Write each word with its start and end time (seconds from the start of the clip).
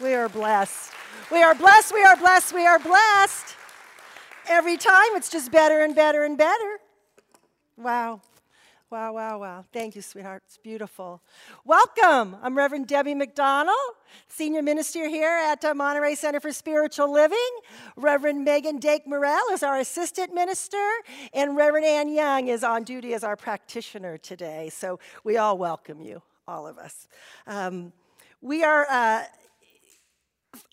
We 0.00 0.12
are 0.14 0.28
blessed. 0.28 0.92
We 1.30 1.40
are 1.40 1.54
blessed. 1.54 1.94
We 1.94 2.02
are 2.02 2.16
blessed. 2.16 2.52
We 2.52 2.66
are 2.66 2.80
blessed. 2.80 3.54
Every 4.48 4.76
time 4.76 5.10
it's 5.12 5.30
just 5.30 5.52
better 5.52 5.84
and 5.84 5.94
better 5.94 6.24
and 6.24 6.36
better. 6.36 6.78
Wow. 7.76 8.20
Wow, 8.90 9.12
wow, 9.12 9.38
wow. 9.38 9.64
Thank 9.72 9.94
you, 9.94 10.02
sweetheart. 10.02 10.42
It's 10.46 10.58
beautiful. 10.58 11.22
Welcome. 11.64 12.36
I'm 12.42 12.58
Reverend 12.58 12.88
Debbie 12.88 13.14
McDonnell, 13.14 13.72
Senior 14.26 14.62
Minister 14.62 15.08
here 15.08 15.30
at 15.30 15.64
uh, 15.64 15.74
Monterey 15.74 16.16
Center 16.16 16.40
for 16.40 16.52
Spiritual 16.52 17.12
Living. 17.12 17.38
Reverend 17.96 18.44
Megan 18.44 18.78
Dake 18.78 19.06
Morell 19.06 19.52
is 19.52 19.62
our 19.62 19.78
Assistant 19.78 20.34
Minister, 20.34 20.90
and 21.32 21.56
Reverend 21.56 21.86
Ann 21.86 22.08
Young 22.08 22.48
is 22.48 22.64
on 22.64 22.82
duty 22.82 23.14
as 23.14 23.22
our 23.22 23.36
practitioner 23.36 24.18
today. 24.18 24.70
So 24.70 24.98
we 25.22 25.36
all 25.36 25.56
welcome 25.56 26.00
you, 26.00 26.20
all 26.48 26.66
of 26.66 26.78
us. 26.78 27.06
Um, 27.46 27.92
we 28.42 28.64
are. 28.64 28.86
Uh, 28.90 29.22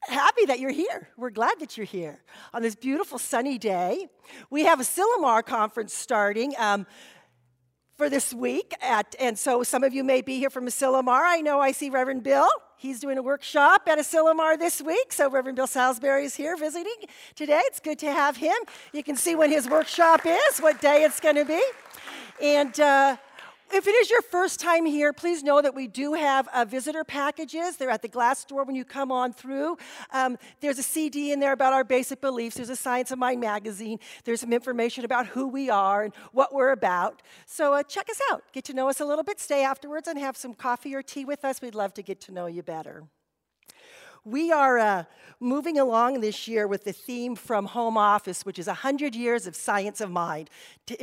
happy 0.02 0.46
that 0.46 0.60
you're 0.60 0.72
here. 0.72 1.10
We're 1.18 1.30
glad 1.30 1.60
that 1.60 1.78
you're 1.78 1.86
here 1.86 2.22
on 2.54 2.62
this 2.62 2.76
beautiful 2.76 3.20
sunny 3.20 3.58
day. 3.58 4.08
We 4.50 4.66
have 4.66 4.80
Asilomar 4.80 5.46
conference 5.46 5.94
starting. 5.94 6.54
Um, 6.58 6.86
for 8.02 8.10
this 8.10 8.34
week, 8.34 8.74
at, 8.82 9.16
and 9.20 9.38
so 9.38 9.62
some 9.62 9.84
of 9.84 9.94
you 9.94 10.04
may 10.04 10.22
be 10.22 10.40
here 10.40 10.50
from 10.50 10.66
Asilomar. 10.66 11.22
I 11.24 11.42
know 11.42 11.60
I 11.60 11.72
see 11.72 11.92
Reverend 11.92 12.24
Bill. 12.24 12.50
He's 12.76 13.00
doing 13.00 13.20
a 13.20 13.22
workshop 13.22 13.84
at 13.86 14.00
Asilomar 14.00 14.58
this 14.58 14.82
week, 14.82 15.14
so 15.14 15.30
Reverend 15.30 15.56
Bill 15.56 15.68
Salisbury 15.68 16.26
is 16.26 16.34
here 16.34 16.58
visiting 16.58 16.96
today. 17.36 17.62
It's 17.66 17.80
good 17.80 18.00
to 18.00 18.12
have 18.12 18.38
him. 18.38 18.56
You 18.92 19.04
can 19.04 19.16
see 19.16 19.36
when 19.36 19.52
his 19.52 19.70
workshop 19.70 20.22
is, 20.26 20.58
what 20.58 20.82
day 20.82 21.04
it's 21.04 21.20
going 21.20 21.36
to 21.36 21.46
be. 21.46 21.62
And 22.42 22.80
uh, 22.80 23.18
if 23.74 23.88
it 23.88 23.96
is 23.96 24.10
your 24.10 24.22
first 24.22 24.60
time 24.60 24.86
here, 24.86 25.14
please 25.14 25.44
know 25.44 25.62
that 25.62 25.74
we 25.76 25.88
do 25.88 26.14
have 26.14 26.48
uh, 26.54 26.66
visitor 26.66 27.04
packages. 27.04 27.78
They're 27.78 27.90
at 27.90 28.02
the 28.02 28.08
glass 28.08 28.44
door 28.46 28.64
when 28.64 28.76
you 28.76 28.86
come 28.86 29.12
on 29.12 29.34
through. 29.34 29.78
Um, 30.12 30.38
there's 30.60 30.80
a 30.80 30.84
CD 30.84 31.32
in 31.32 31.40
there 31.40 31.54
about 31.54 31.74
our 31.74 31.84
basic 31.84 32.22
beliefs. 32.22 32.58
There's 32.58 32.70
a 32.70 32.76
Science 32.76 33.12
of 33.12 33.20
Mind 33.20 33.42
magazine. 33.42 34.00
There's 34.24 34.42
some 34.42 34.54
information 34.54 35.06
about 35.06 35.28
who 35.28 35.48
we 35.48 35.70
are 35.70 36.04
and 36.04 36.14
what 36.32 36.54
we're 36.54 36.72
about. 36.72 37.22
So 37.46 37.74
uh, 37.74 37.84
check 37.84 38.10
us 38.10 38.20
out. 38.32 38.44
Get 38.54 38.66
to 38.66 38.74
know 38.74 38.90
us 38.90 39.00
a 39.00 39.06
little 39.06 39.24
bit. 39.24 39.40
Stay 39.40 39.64
afterwards 39.64 40.08
and 40.08 40.20
have 40.20 40.38
some 40.38 40.54
coffee 40.54 40.94
or 40.96 41.02
tea 41.02 41.26
with 41.26 41.46
us. 41.46 41.62
We'd 41.62 41.76
love 41.76 41.94
to 41.96 42.02
get 42.02 42.22
to 42.22 42.32
know 42.32 42.48
you 42.48 42.64
better. 42.64 43.04
We 44.24 44.52
are 44.52 44.78
uh, 44.78 45.04
moving 45.40 45.80
along 45.80 46.22
this 46.22 46.48
year 46.48 46.68
with 46.68 46.84
the 46.84 46.94
theme 46.94 47.36
from 47.36 47.66
home 47.66 47.98
office, 47.98 48.46
which 48.46 48.60
is 48.60 48.68
100 48.68 49.16
years 49.16 49.48
of 49.48 49.56
science 49.56 50.00
of 50.00 50.12
mind, 50.12 50.52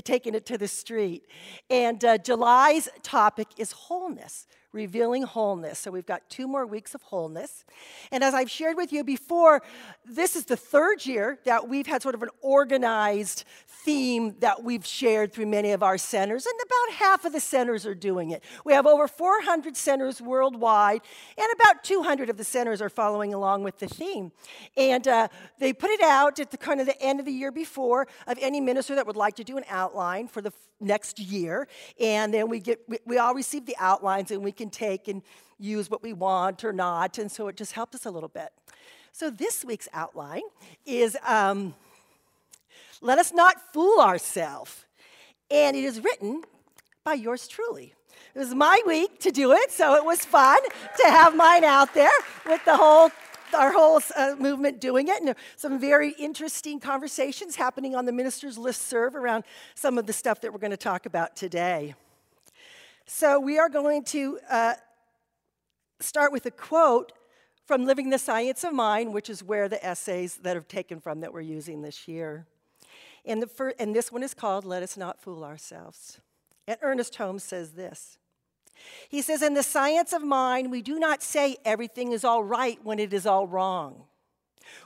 taking 0.05 0.36
it 0.36 0.47
to 0.47 0.56
the 0.56 0.69
street. 0.69 1.27
And 1.69 2.05
uh, 2.05 2.19
July's 2.19 2.88
topic 3.02 3.48
is 3.56 3.72
wholeness 3.72 4.47
revealing 4.72 5.22
wholeness. 5.22 5.78
So 5.78 5.91
we've 5.91 6.06
got 6.06 6.28
two 6.28 6.47
more 6.47 6.66
weeks 6.66 6.94
of 6.94 7.02
wholeness. 7.02 7.64
And 8.12 8.22
as 8.22 8.34
I've 8.34 8.50
shared 8.50 8.77
with 8.77 8.92
you 8.92 9.02
before, 9.02 9.62
this 10.05 10.36
is 10.36 10.44
the 10.44 10.56
third 10.56 11.06
year 11.06 11.38
that 11.44 11.69
we've 11.69 11.86
had 11.86 12.02
sort 12.02 12.14
of 12.14 12.22
an 12.22 12.28
organized 12.42 13.44
theme 13.66 14.34
that 14.41 14.62
we've 14.62 14.84
shared 14.84 15.33
through 15.33 15.47
many 15.47 15.72
of 15.72 15.83
our 15.83 15.97
centers, 15.97 16.44
and 16.44 16.55
about 16.62 16.98
half 16.98 17.25
of 17.25 17.33
the 17.33 17.41
centers 17.41 17.86
are 17.86 17.94
doing 17.94 18.30
it. 18.30 18.42
We 18.64 18.75
have 18.75 18.86
over 18.86 19.08
400 19.08 19.77
centers 19.77 20.20
worldwide, 20.20 21.00
and 21.38 21.47
about 21.55 21.84
200 21.84 22.28
of 22.28 22.36
the 22.36 22.44
centers 22.44 22.82
are 22.82 22.91
following 22.91 23.32
along 23.32 23.62
with 23.62 23.78
the 23.78 23.88
theme. 23.88 24.32
And 24.77 25.08
uh, 25.08 25.28
they 25.58 25.72
put 25.72 25.91
it 25.91 26.03
out 26.03 26.38
at 26.38 26.50
the 26.50 26.58
kind 26.58 26.80
of 26.80 26.86
the 26.86 27.00
end 27.00 27.20
of 27.20 27.25
the 27.25 27.32
year 27.32 27.50
before 27.50 28.06
of 28.27 28.36
any 28.42 28.60
minister 28.60 28.94
that 28.97 29.06
would 29.06 29.16
like 29.16 29.36
to 29.36 29.44
do 29.44 29.56
an 29.56 29.64
outline 29.70 30.28
for 30.28 30.42
the 30.42 30.53
next 30.80 31.19
year. 31.19 31.66
And 32.00 32.32
then 32.32 32.48
we 32.48 32.60
get 32.60 32.80
we, 32.88 32.98
we 33.05 33.19
all 33.19 33.34
receive 33.34 33.66
the 33.66 33.77
outlines 33.78 34.30
and 34.30 34.42
we 34.42 34.53
can 34.58 34.70
take 34.70 35.08
and 35.08 35.22
use 35.58 35.90
what 35.90 36.02
we 36.02 36.12
want 36.12 36.64
or 36.64 36.72
not. 36.72 37.16
And 37.18 37.32
so 37.32 37.48
it 37.48 37.56
just 37.56 37.72
helped 37.72 37.94
us 37.94 38.04
a 38.04 38.10
little 38.10 38.28
bit. 38.28 38.50
So 39.12 39.30
this 39.30 39.64
week's 39.64 39.88
outline 39.92 40.42
is 40.84 41.16
um, 41.26 41.74
let 43.00 43.18
us 43.18 43.32
not 43.32 43.72
fool 43.72 44.00
ourselves. 44.00 44.84
And 45.50 45.76
it 45.76 45.84
is 45.84 46.04
written 46.04 46.42
by 47.04 47.14
yours 47.14 47.48
truly. 47.48 47.94
It 48.34 48.38
was 48.38 48.54
my 48.54 48.80
week 48.86 49.20
to 49.20 49.30
do 49.30 49.52
it, 49.52 49.72
so 49.72 49.94
it 49.94 50.04
was 50.04 50.24
fun 50.24 50.60
to 50.98 51.10
have 51.10 51.34
mine 51.34 51.64
out 51.64 51.94
there 51.94 52.10
with 52.47 52.64
the 52.64 52.76
whole 52.76 53.10
our 53.54 53.72
whole 53.72 54.00
uh, 54.14 54.34
movement 54.38 54.80
doing 54.80 55.08
it, 55.08 55.22
and 55.22 55.34
some 55.56 55.80
very 55.80 56.10
interesting 56.18 56.78
conversations 56.78 57.56
happening 57.56 57.97
on 57.97 58.04
the 58.04 58.12
ministers' 58.12 58.58
list 58.58 58.88
serve 58.88 59.16
around 59.16 59.44
some 59.74 59.97
of 59.97 60.06
the 60.06 60.12
stuff 60.12 60.41
that 60.42 60.52
we're 60.52 60.58
going 60.58 60.70
to 60.70 60.76
talk 60.76 61.06
about 61.06 61.34
today. 61.34 61.94
So, 63.10 63.41
we 63.41 63.58
are 63.58 63.70
going 63.70 64.04
to 64.04 64.38
uh, 64.50 64.74
start 65.98 66.30
with 66.30 66.44
a 66.44 66.50
quote 66.50 67.10
from 67.64 67.86
Living 67.86 68.10
the 68.10 68.19
Science 68.19 68.64
of 68.64 68.74
Mind, 68.74 69.14
which 69.14 69.30
is 69.30 69.42
where 69.42 69.66
the 69.66 69.82
essays 69.82 70.36
that 70.42 70.58
are 70.58 70.60
taken 70.60 71.00
from 71.00 71.20
that 71.20 71.32
we're 71.32 71.41
using 71.41 71.80
this 71.80 72.06
year. 72.06 72.47
And, 73.24 73.41
the 73.41 73.47
fir- 73.47 73.72
and 73.78 73.97
this 73.97 74.12
one 74.12 74.22
is 74.22 74.34
called 74.34 74.66
Let 74.66 74.82
Us 74.82 74.98
Not 74.98 75.22
Fool 75.22 75.42
Ourselves. 75.42 76.20
And 76.66 76.76
Ernest 76.82 77.16
Holmes 77.16 77.42
says 77.42 77.72
this 77.72 78.18
he 79.08 79.22
says, 79.22 79.41
In 79.41 79.54
the 79.54 79.62
science 79.62 80.12
of 80.12 80.22
mind, 80.22 80.70
we 80.70 80.82
do 80.82 80.98
not 80.98 81.22
say 81.22 81.56
everything 81.64 82.12
is 82.12 82.24
all 82.24 82.44
right 82.44 82.78
when 82.84 82.98
it 82.98 83.14
is 83.14 83.24
all 83.24 83.47
wrong. 83.47 84.04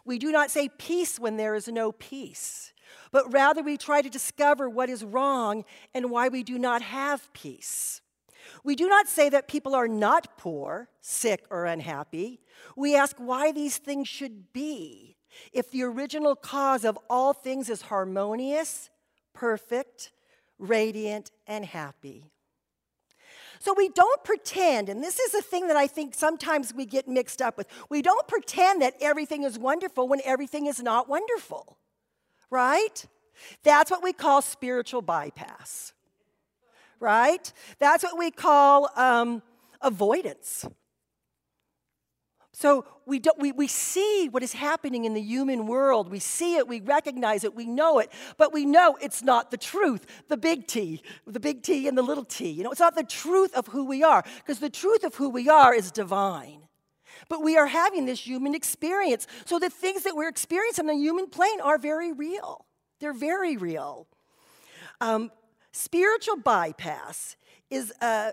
We 0.05 0.21
do 0.21 0.31
not 0.31 0.49
say 0.49 0.69
peace 0.79 1.19
when 1.19 1.39
there 1.39 1.57
is 1.57 1.67
no 1.67 1.91
peace, 1.91 2.73
but 3.11 3.33
rather 3.33 3.65
we 3.65 3.77
try 3.77 4.01
to 4.01 4.09
discover 4.09 4.71
what 4.71 4.89
is 4.89 5.03
wrong 5.03 5.65
and 5.93 6.09
why 6.09 6.29
we 6.29 6.45
do 6.45 6.57
not 6.57 6.83
have 6.83 7.33
peace. 7.33 8.01
We 8.65 8.75
do 8.77 8.89
not 8.89 9.09
say 9.09 9.29
that 9.29 9.49
people 9.49 9.75
are 9.75 9.89
not 9.89 10.37
poor, 10.37 10.89
sick, 11.01 11.45
or 11.51 11.65
unhappy. 11.65 12.41
We 12.77 12.97
ask 12.97 13.17
why 13.19 13.53
these 13.53 13.79
things 13.79 14.09
should 14.09 14.53
be 14.53 15.17
if 15.53 15.71
the 15.71 15.83
original 15.83 16.37
cause 16.37 16.85
of 16.85 16.99
all 17.09 17.33
things 17.33 17.71
is 17.71 17.83
harmonious, 17.83 18.91
perfect, 19.33 20.13
radiant, 20.59 21.31
and 21.47 21.65
happy. 21.65 22.33
So 23.59 23.73
we 23.77 23.91
don't 23.91 24.25
pretend, 24.25 24.89
and 24.89 25.05
this 25.05 25.21
is 25.21 25.35
a 25.35 25.41
thing 25.41 25.69
that 25.69 25.77
I 25.77 25.87
think 25.87 26.17
sometimes 26.17 26.75
we 26.75 26.85
get 26.85 27.07
mixed 27.07 27.41
up 27.41 27.57
with. 27.57 27.69
We 27.89 28.03
don't 28.03 28.27
pretend 28.27 28.83
that 28.83 28.95
everything 29.01 29.45
is 29.45 29.57
wonderful 29.57 30.09
when 30.09 30.21
everything 30.25 30.67
is 30.67 30.83
not 30.83 31.09
wonderful, 31.09 31.79
right? 32.51 33.07
That's 33.63 33.89
what 33.89 34.03
we 34.03 34.13
call 34.13 34.43
spiritual 34.43 35.01
bypass, 35.01 35.93
right? 37.03 37.53
That's 37.79 38.03
what 38.03 38.17
we 38.17 38.31
call 38.31 38.89
um, 38.97 39.43
avoidance. 39.83 40.65
So 42.55 42.85
we, 43.07 43.19
don't, 43.19 43.39
we, 43.41 43.51
we 43.51 43.67
see 43.67 44.29
what 44.31 44.43
is 44.43 44.53
happening 44.53 45.05
in 45.05 45.15
the 45.15 45.21
human 45.21 45.67
world. 45.67 46.11
We 46.11 46.21
see 46.21 46.57
it, 46.57 46.69
we 46.69 46.81
recognize 46.81 47.45
it, 47.45 47.55
we 47.55 47.67
know 47.67 47.99
it, 47.99 48.13
but 48.37 48.53
we 48.53 48.65
know 48.65 48.97
it's 49.01 49.23
not 49.23 49.51
the 49.51 49.57
truth, 49.57 50.07
the 50.29 50.37
big 50.37 50.67
T, 50.67 51.03
the 51.27 51.41
big 51.41 51.63
T 51.63 51.89
and 51.89 51.99
the 51.99 52.03
little 52.03 52.25
t. 52.25 52.51
You 52.51 52.63
know, 52.63 52.71
it's 52.71 52.81
not 52.81 52.95
the 52.95 53.03
truth 53.03 53.55
of 53.55 53.67
who 53.69 53.85
we 53.85 54.05
are, 54.05 54.23
because 54.37 54.61
the 54.61 54.71
truth 54.71 55.03
of 55.03 55.15
who 55.15 55.31
we 55.31 55.49
are 55.49 55.75
is 55.75 55.91
divine. 55.91 56.61
But 57.29 57.43
we 57.43 57.57
are 57.57 57.67
having 57.67 58.05
this 58.05 58.25
human 58.27 58.55
experience. 58.55 59.27
So 59.47 59.59
the 59.59 59.71
things 59.71 60.03
that 60.05 60.15
we're 60.15 60.29
experiencing 60.29 60.89
on 60.89 60.97
the 60.97 61.03
human 61.03 61.29
plane 61.29 61.61
are 61.61 61.79
very 61.79 62.13
real. 62.13 62.67
They're 63.01 63.13
very 63.15 63.57
real. 63.57 64.07
Um, 65.01 65.33
spiritual 65.73 66.37
bypass 66.37 67.37
is 67.71 67.93
a 68.01 68.33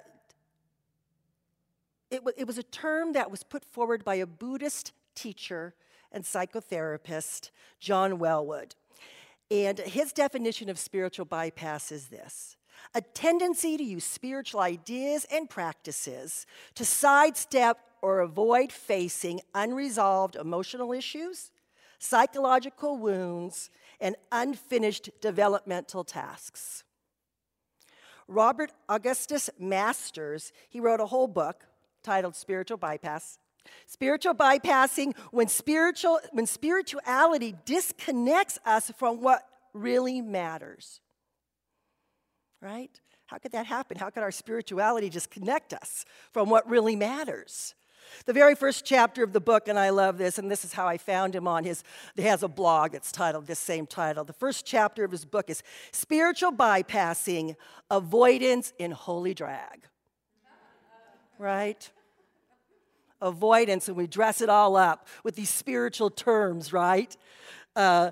it, 2.12 2.22
it 2.38 2.48
was 2.48 2.58
a 2.58 2.64
term 2.64 3.14
that 3.14 3.30
was 3.30 3.44
put 3.44 3.64
forward 3.64 4.04
by 4.04 4.16
a 4.16 4.26
Buddhist 4.26 4.94
teacher 5.14 5.76
and 6.12 6.24
psychotherapist, 6.24 7.52
John 7.80 8.18
Welwood. 8.18 8.72
And 9.52 9.80
his 9.80 10.12
definition 10.12 10.70
of 10.70 10.80
spiritual 10.80 11.26
bypass 11.26 11.92
is 11.92 12.08
this 12.08 12.56
a 12.96 13.02
tendency 13.02 13.78
to 13.78 13.84
use 13.84 14.06
spiritual 14.06 14.62
ideas 14.62 15.26
and 15.32 15.50
practices 15.50 16.46
to 16.76 16.86
sidestep 16.86 17.78
or 18.02 18.22
avoid 18.22 18.72
facing 18.72 19.42
unresolved 19.54 20.36
emotional 20.36 20.94
issues, 20.94 21.52
psychological 22.00 22.98
wounds, 22.98 23.70
and 24.00 24.16
unfinished 24.32 25.10
developmental 25.20 26.06
tasks. 26.06 26.84
Robert 28.30 28.72
Augustus 28.88 29.50
Masters, 29.60 30.54
he 30.70 30.80
wrote 30.80 31.00
a 31.00 31.08
whole 31.08 31.28
book 31.28 31.66
titled 32.04 32.36
Spiritual 32.36 32.78
Bypass. 32.78 33.40
Spiritual 33.86 34.34
bypassing 34.34 35.16
when 35.32 35.48
spiritual 35.48 36.20
when 36.32 36.46
spirituality 36.46 37.56
disconnects 37.66 38.58
us 38.66 38.92
from 38.98 39.22
what 39.22 39.44
really 39.74 40.22
matters. 40.22 41.02
Right? 42.62 43.00
How 43.28 43.38
could 43.38 43.52
that 43.52 43.68
happen? 43.68 43.98
How 43.98 44.10
could 44.10 44.24
our 44.24 44.32
spirituality 44.32 45.10
disconnect 45.10 45.74
us 45.74 46.06
from 46.32 46.50
what 46.50 46.68
really 46.68 46.96
matters? 46.96 47.76
The 48.26 48.34
very 48.34 48.56
first 48.56 48.86
chapter 48.86 49.24
of 49.24 49.34
the 49.34 49.42
book, 49.42 49.68
and 49.68 49.78
I 49.78 49.90
love 49.90 50.18
this, 50.18 50.38
and 50.38 50.50
this 50.50 50.64
is 50.66 50.74
how 50.74 50.88
I 50.88 50.98
found 50.98 51.36
him 51.36 51.48
on 51.48 51.64
his, 51.64 51.84
he 52.16 52.24
has 52.24 52.44
a 52.44 52.48
blog 52.48 52.92
that's 52.92 53.12
titled 53.12 53.48
this 53.48 53.60
same 53.60 53.86
title. 53.86 54.24
The 54.24 54.34
first 54.34 54.66
chapter 54.66 55.04
of 55.04 55.12
his 55.12 55.26
book 55.26 55.50
is 55.50 55.64
Spiritual 55.92 56.52
Bypassing 56.52 57.56
Avoidance 57.90 58.74
in 58.78 58.92
Holy 58.92 59.34
Drag 59.34 59.88
right? 61.40 61.90
avoidance, 63.22 63.88
and 63.88 63.98
we 63.98 64.08
dress 64.08 64.42
it 64.42 64.50
all 64.50 64.76
up 64.76 65.08
with 65.24 65.36
these 65.36 65.50
spiritual 65.50 66.10
terms, 66.10 66.72
right? 66.72 67.16
Uh, 67.76 68.12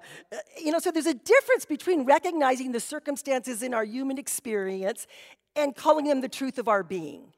you 0.62 0.72
know, 0.72 0.80
so 0.80 0.92
there's 0.92 1.06
a 1.06 1.14
difference 1.14 1.66
between 1.66 2.06
recognizing 2.06 2.72
the 2.72 2.80
circumstances 2.80 3.64
in 3.64 3.74
our 3.74 3.84
human 3.84 4.18
experience 4.18 5.08
and 5.56 5.76
calling 5.76 6.06
them 6.06 6.22
the 6.22 6.30
truth 6.30 6.58
of 6.58 6.68
our 6.68 6.84
being. 6.84 7.34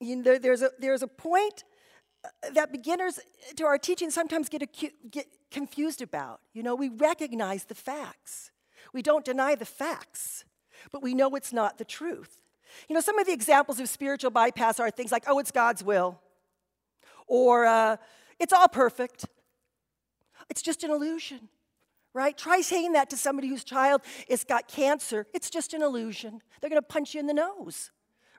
You 0.00 0.16
know, 0.16 0.38
there's, 0.38 0.62
a, 0.62 0.70
there's 0.78 1.02
a 1.02 1.06
point 1.06 1.64
uh, 2.24 2.50
that 2.54 2.72
beginners 2.72 3.20
to 3.56 3.64
our 3.64 3.78
teaching 3.78 4.10
sometimes 4.10 4.48
get, 4.48 4.62
acu- 4.62 4.92
get 5.10 5.26
confused 5.50 6.00
about. 6.00 6.40
You 6.54 6.62
know, 6.62 6.74
we 6.74 6.88
recognize 6.88 7.64
the 7.64 7.74
facts, 7.74 8.50
we 8.92 9.02
don't 9.02 9.24
deny 9.24 9.54
the 9.54 9.66
facts, 9.66 10.44
but 10.90 11.02
we 11.02 11.14
know 11.14 11.34
it's 11.36 11.52
not 11.52 11.78
the 11.78 11.84
truth. 11.84 12.38
You 12.88 12.94
know, 12.94 13.00
some 13.00 13.18
of 13.18 13.26
the 13.26 13.32
examples 13.32 13.78
of 13.80 13.88
spiritual 13.88 14.30
bypass 14.30 14.80
are 14.80 14.90
things 14.90 15.12
like, 15.12 15.24
oh, 15.26 15.38
it's 15.38 15.50
God's 15.50 15.84
will, 15.84 16.20
or 17.26 17.66
uh, 17.66 17.96
it's 18.38 18.52
all 18.52 18.68
perfect. 18.68 19.26
It's 20.48 20.62
just 20.62 20.82
an 20.82 20.90
illusion, 20.90 21.48
right? 22.14 22.36
Try 22.36 22.60
saying 22.60 22.92
that 22.92 23.10
to 23.10 23.16
somebody 23.16 23.48
whose 23.48 23.64
child 23.64 24.00
has 24.28 24.44
got 24.44 24.66
cancer. 24.66 25.26
It's 25.34 25.50
just 25.50 25.74
an 25.74 25.82
illusion. 25.82 26.40
They're 26.60 26.70
going 26.70 26.80
to 26.80 26.86
punch 26.86 27.14
you 27.14 27.20
in 27.20 27.26
the 27.26 27.34
nose, 27.34 27.90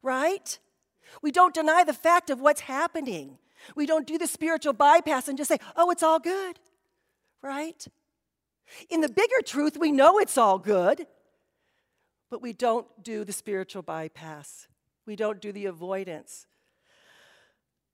right? 0.01 0.57
We 1.21 1.31
don't 1.31 1.53
deny 1.53 1.83
the 1.83 1.93
fact 1.93 2.29
of 2.29 2.41
what's 2.41 2.61
happening. 2.61 3.37
We 3.75 3.85
don't 3.85 4.07
do 4.07 4.17
the 4.17 4.27
spiritual 4.27 4.73
bypass 4.73 5.27
and 5.27 5.37
just 5.37 5.49
say, 5.49 5.59
oh, 5.75 5.91
it's 5.91 6.03
all 6.03 6.19
good, 6.19 6.59
right? 7.41 7.85
In 8.89 9.01
the 9.01 9.09
bigger 9.09 9.41
truth, 9.45 9.77
we 9.77 9.91
know 9.91 10.19
it's 10.19 10.37
all 10.37 10.57
good 10.57 11.05
but 12.31 12.41
we 12.41 12.53
don't 12.53 12.87
do 13.03 13.23
the 13.25 13.33
spiritual 13.33 13.83
bypass. 13.83 14.67
We 15.05 15.17
don't 15.17 15.41
do 15.41 15.51
the 15.51 15.65
avoidance. 15.65 16.47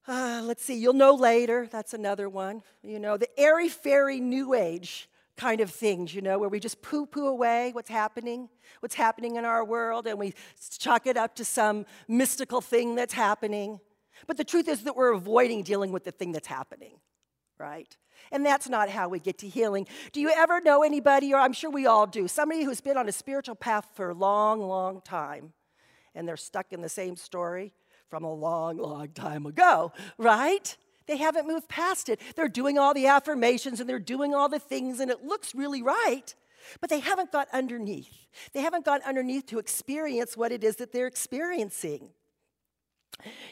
Uh, 0.08 0.42
let's 0.46 0.64
see, 0.64 0.76
you'll 0.76 0.94
know 0.94 1.16
later. 1.16 1.68
That's 1.70 1.94
another 1.94 2.30
one. 2.30 2.62
You 2.84 3.00
know, 3.00 3.18
the 3.18 3.28
airy 3.38 3.68
fairy 3.68 4.22
new 4.22 4.54
age 4.54 5.10
kind 5.38 5.62
of 5.62 5.70
things, 5.70 6.14
you 6.14 6.22
know, 6.22 6.38
where 6.40 6.50
we 6.50 6.60
just 6.60 6.82
poo 6.82 7.06
poo 7.06 7.28
away 7.28 7.72
what's 7.74 7.90
happening, 7.90 8.50
what's 8.80 8.96
happening 8.96 9.36
in 9.36 9.46
our 9.46 9.64
world, 9.64 10.08
and 10.08 10.20
we 10.20 10.34
chalk 10.80 11.08
it 11.08 11.16
up 11.16 11.36
to 11.36 11.46
some 11.46 11.86
mystical 12.08 12.60
thing 12.60 12.96
that's 12.96 13.14
happening. 13.14 13.80
But 14.26 14.38
the 14.38 14.44
truth 14.44 14.68
is 14.68 14.84
that 14.84 14.96
we're 14.96 15.14
avoiding 15.14 15.64
dealing 15.64 15.92
with 15.92 16.04
the 16.04 16.12
thing 16.12 16.32
that's 16.32 16.48
happening, 16.48 17.00
right? 17.60 17.96
And 18.32 18.46
that's 18.46 18.68
not 18.68 18.90
how 18.90 19.08
we 19.10 19.20
get 19.20 19.38
to 19.40 19.48
healing. 19.48 19.88
Do 20.12 20.20
you 20.20 20.32
ever 20.36 20.60
know 20.60 20.82
anybody, 20.84 21.34
or 21.34 21.40
I'm 21.40 21.54
sure 21.54 21.70
we 21.70 21.86
all 21.86 22.08
do, 22.08 22.28
somebody 22.28 22.64
who's 22.64 22.82
been 22.82 22.98
on 22.98 23.08
a 23.08 23.12
spiritual 23.12 23.56
path 23.56 23.88
for 23.94 24.10
a 24.10 24.14
long, 24.16 24.60
long 24.60 25.02
time, 25.02 25.54
and 26.16 26.28
they're 26.28 26.36
stuck 26.36 26.74
in 26.74 26.82
the 26.82 26.90
same 26.90 27.16
story 27.16 27.74
from 28.10 28.24
a 28.24 28.34
long, 28.34 28.78
long 28.78 29.10
time 29.10 29.46
ago, 29.46 29.92
right? 30.18 30.76
They 31.08 31.18
haven't 31.18 31.48
moved 31.48 31.68
past 31.70 32.10
it. 32.10 32.20
They're 32.36 32.48
doing 32.48 32.78
all 32.78 32.94
the 32.94 33.08
affirmations 33.08 33.80
and 33.80 33.90
they're 33.90 34.00
doing 34.00 34.36
all 34.36 34.50
the 34.50 34.60
things, 34.60 35.00
and 35.00 35.10
it 35.10 35.24
looks 35.24 35.56
really 35.56 35.82
right, 35.82 36.36
but 36.82 36.90
they 36.90 37.00
haven't 37.00 37.32
got 37.32 37.48
underneath. 37.54 38.28
They 38.54 38.62
haven't 38.62 38.86
got 38.86 39.02
underneath 39.04 39.46
to 39.48 39.60
experience 39.60 40.36
what 40.36 40.52
it 40.52 40.64
is 40.64 40.76
that 40.78 40.92
they're 40.92 41.08
experiencing. 41.08 42.10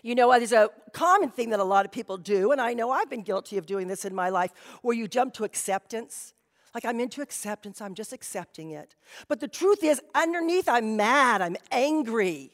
You 0.04 0.14
know, 0.14 0.32
there's 0.32 0.52
a 0.52 0.70
common 0.94 1.32
thing 1.32 1.50
that 1.50 1.60
a 1.60 1.64
lot 1.64 1.86
of 1.86 1.92
people 1.92 2.18
do, 2.18 2.52
and 2.52 2.62
I 2.62 2.74
know 2.74 2.92
I've 2.92 3.10
been 3.10 3.24
guilty 3.24 3.58
of 3.58 3.66
doing 3.66 3.88
this 3.88 4.06
in 4.06 4.14
my 4.14 4.30
life, 4.30 4.52
where 4.84 4.96
you 4.96 5.08
jump 5.08 5.34
to 5.36 5.44
acceptance. 5.44 6.34
Like, 6.76 6.86
I'm 6.86 7.00
into 7.00 7.22
acceptance, 7.22 7.82
I'm 7.82 7.96
just 7.96 8.12
accepting 8.12 8.72
it. 8.72 8.96
But 9.28 9.40
the 9.40 9.48
truth 9.48 9.84
is, 9.84 10.02
underneath, 10.14 10.68
I'm 10.68 10.98
mad, 10.98 11.42
I'm 11.42 11.56
angry, 11.72 12.52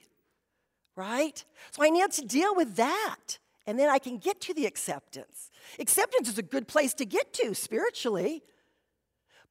right? 0.95 1.44
So 1.71 1.83
I 1.83 1.89
need 1.89 2.12
to 2.12 2.21
deal 2.21 2.56
with 2.56 2.75
that, 2.75 3.39
and 3.67 3.77
then 3.77 3.89
I 3.89 3.99
can 3.99 4.17
get 4.17 4.41
to 4.41 4.53
the 4.53 4.65
acceptance. 4.65 5.51
Acceptance 5.79 6.29
is 6.29 6.37
a 6.37 6.43
good 6.43 6.67
place 6.67 6.93
to 6.95 7.05
get 7.05 7.33
to 7.33 7.53
spiritually 7.53 8.43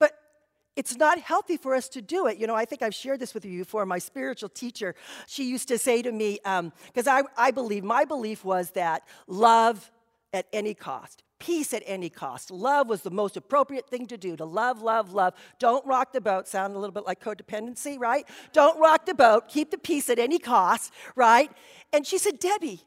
but 0.00 0.12
it's 0.76 0.96
not 0.96 1.18
healthy 1.18 1.56
for 1.56 1.74
us 1.74 1.88
to 1.90 2.02
do 2.02 2.26
it. 2.26 2.38
You 2.38 2.46
know, 2.46 2.54
I 2.54 2.64
think 2.64 2.82
I've 2.82 2.94
shared 2.94 3.20
this 3.20 3.34
with 3.34 3.44
you 3.44 3.58
before. 3.58 3.84
My 3.86 3.98
spiritual 3.98 4.48
teacher, 4.48 4.94
she 5.26 5.44
used 5.44 5.68
to 5.68 5.78
say 5.78 6.02
to 6.02 6.10
me, 6.10 6.40
because 6.42 7.06
um, 7.06 7.26
I, 7.36 7.48
I 7.48 7.50
believe, 7.50 7.84
my 7.84 8.04
belief 8.04 8.44
was 8.44 8.70
that 8.72 9.02
love 9.26 9.90
at 10.32 10.46
any 10.52 10.74
cost, 10.74 11.22
peace 11.38 11.74
at 11.74 11.82
any 11.86 12.08
cost. 12.08 12.50
Love 12.50 12.88
was 12.88 13.02
the 13.02 13.10
most 13.10 13.36
appropriate 13.36 13.88
thing 13.88 14.06
to 14.06 14.16
do 14.16 14.36
to 14.36 14.44
love, 14.44 14.80
love, 14.80 15.12
love. 15.12 15.34
Don't 15.58 15.84
rock 15.86 16.12
the 16.12 16.20
boat. 16.20 16.46
Sound 16.48 16.74
a 16.74 16.78
little 16.78 16.94
bit 16.94 17.04
like 17.04 17.20
codependency, 17.20 17.98
right? 17.98 18.26
Don't 18.52 18.80
rock 18.80 19.06
the 19.06 19.14
boat. 19.14 19.48
Keep 19.48 19.72
the 19.72 19.78
peace 19.78 20.08
at 20.08 20.18
any 20.18 20.38
cost, 20.38 20.92
right? 21.16 21.50
And 21.92 22.06
she 22.06 22.16
said, 22.16 22.38
Debbie, 22.38 22.80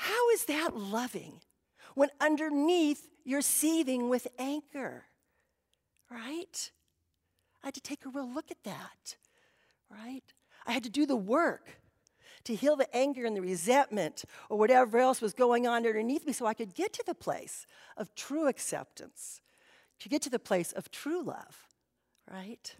how 0.00 0.30
is 0.30 0.46
that 0.46 0.74
loving 0.74 1.42
when 1.94 2.08
underneath 2.22 3.06
you're 3.22 3.42
seething 3.42 4.08
with 4.08 4.26
anger, 4.38 5.04
right? 6.10 6.70
I 7.62 7.66
had 7.66 7.74
to 7.74 7.82
take 7.82 8.06
a 8.06 8.08
real 8.08 8.32
look 8.32 8.50
at 8.50 8.64
that, 8.64 9.16
right? 9.90 10.24
I 10.66 10.72
had 10.72 10.84
to 10.84 10.88
do 10.88 11.04
the 11.04 11.16
work 11.16 11.80
to 12.44 12.54
heal 12.54 12.76
the 12.76 12.88
anger 12.96 13.26
and 13.26 13.36
the 13.36 13.42
resentment 13.42 14.24
or 14.48 14.56
whatever 14.56 14.96
else 14.96 15.20
was 15.20 15.34
going 15.34 15.66
on 15.66 15.84
underneath 15.86 16.26
me 16.26 16.32
so 16.32 16.46
I 16.46 16.54
could 16.54 16.74
get 16.74 16.94
to 16.94 17.04
the 17.06 17.14
place 17.14 17.66
of 17.98 18.14
true 18.14 18.48
acceptance, 18.48 19.42
to 19.98 20.08
get 20.08 20.22
to 20.22 20.30
the 20.30 20.38
place 20.38 20.72
of 20.72 20.90
true 20.90 21.22
love, 21.22 21.68
right? 22.32 22.74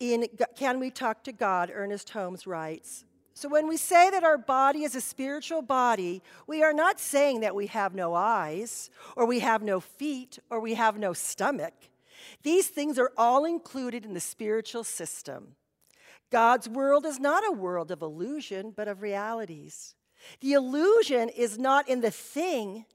In 0.00 0.26
Can 0.54 0.78
We 0.80 0.90
Talk 0.90 1.24
to 1.24 1.32
God, 1.32 1.70
Ernest 1.72 2.10
Holmes 2.10 2.46
writes 2.46 3.06
So 3.38 3.48
when 3.48 3.68
we 3.68 3.76
say 3.76 4.10
that 4.10 4.24
our 4.24 4.36
body 4.36 4.82
is 4.82 4.96
a 4.96 5.00
spiritual 5.00 5.62
body, 5.62 6.24
we 6.48 6.64
are 6.64 6.72
not 6.72 6.98
saying 6.98 7.38
that 7.42 7.54
we 7.54 7.68
have 7.68 7.94
no 7.94 8.12
eyes, 8.12 8.90
or 9.14 9.26
we 9.26 9.38
have 9.38 9.62
no 9.62 9.78
feet, 9.78 10.40
or 10.50 10.58
we 10.58 10.74
have 10.74 10.98
no 10.98 11.12
stomach. 11.12 11.72
These 12.42 12.66
things 12.66 12.98
are 12.98 13.12
all 13.16 13.44
included 13.44 14.04
in 14.04 14.12
the 14.12 14.18
spiritual 14.18 14.82
system. 14.82 15.54
God's 16.32 16.68
world 16.68 17.06
is 17.06 17.20
not 17.20 17.46
a 17.46 17.52
world 17.52 17.92
of 17.92 18.02
illusion, 18.02 18.72
but 18.74 18.88
of 18.88 19.02
realities. 19.02 19.94
The 20.40 20.54
illusion 20.54 21.28
is 21.28 21.60
not 21.60 21.88
in 21.88 22.00
the 22.00 22.10
thing, 22.10 22.86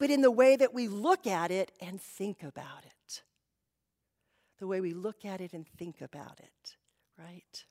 but 0.00 0.10
in 0.10 0.20
the 0.20 0.32
way 0.32 0.56
that 0.56 0.74
we 0.74 0.88
look 0.88 1.28
at 1.28 1.52
it 1.52 1.70
and 1.80 2.02
think 2.02 2.42
about 2.42 2.84
it. 2.84 3.22
The 4.58 4.66
way 4.66 4.80
we 4.80 4.94
look 4.94 5.24
at 5.24 5.40
it 5.40 5.52
and 5.52 5.64
think 5.78 6.00
about 6.00 6.40
it, 6.40 6.74
right? 7.16 7.64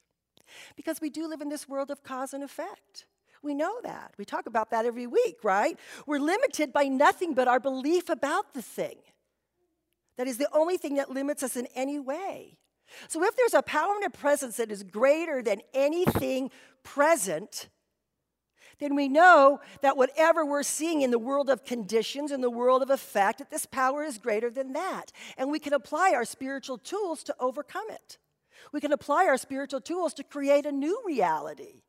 Because 0.75 1.01
we 1.01 1.09
do 1.09 1.27
live 1.27 1.41
in 1.41 1.49
this 1.49 1.67
world 1.67 1.91
of 1.91 2.03
cause 2.03 2.33
and 2.33 2.43
effect. 2.43 3.05
We 3.43 3.53
know 3.53 3.81
that. 3.83 4.13
We 4.17 4.25
talk 4.25 4.45
about 4.45 4.69
that 4.71 4.85
every 4.85 5.07
week, 5.07 5.37
right? 5.43 5.77
We're 6.05 6.19
limited 6.19 6.71
by 6.71 6.83
nothing 6.83 7.33
but 7.33 7.47
our 7.47 7.59
belief 7.59 8.09
about 8.09 8.53
the 8.53 8.61
thing. 8.61 8.97
That 10.17 10.27
is 10.27 10.37
the 10.37 10.49
only 10.53 10.77
thing 10.77 10.95
that 10.95 11.09
limits 11.09 11.41
us 11.41 11.55
in 11.55 11.67
any 11.73 11.99
way. 11.99 12.57
So 13.07 13.23
if 13.23 13.35
there's 13.35 13.53
a 13.53 13.61
power 13.61 13.95
and 13.95 14.03
a 14.03 14.09
presence 14.09 14.57
that 14.57 14.71
is 14.71 14.83
greater 14.83 15.41
than 15.41 15.61
anything 15.73 16.51
present, 16.83 17.69
then 18.79 18.95
we 18.95 19.07
know 19.07 19.61
that 19.81 19.95
whatever 19.95 20.45
we're 20.45 20.63
seeing 20.63 21.01
in 21.01 21.11
the 21.11 21.19
world 21.19 21.49
of 21.49 21.63
conditions, 21.63 22.31
in 22.31 22.41
the 22.41 22.49
world 22.49 22.81
of 22.81 22.89
effect, 22.89 23.39
that 23.39 23.49
this 23.49 23.65
power 23.65 24.03
is 24.03 24.17
greater 24.17 24.49
than 24.49 24.73
that. 24.73 25.11
And 25.37 25.51
we 25.51 25.59
can 25.59 25.73
apply 25.73 26.13
our 26.13 26.25
spiritual 26.25 26.77
tools 26.77 27.23
to 27.23 27.35
overcome 27.39 27.89
it. 27.89 28.17
We 28.71 28.81
can 28.81 28.91
apply 28.91 29.25
our 29.25 29.37
spiritual 29.37 29.81
tools 29.81 30.13
to 30.15 30.23
create 30.23 30.65
a 30.65 30.71
new 30.71 31.01
reality, 31.05 31.83